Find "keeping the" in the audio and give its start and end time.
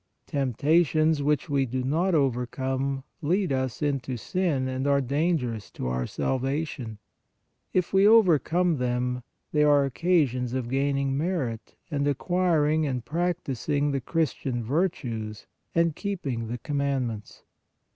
15.95-16.57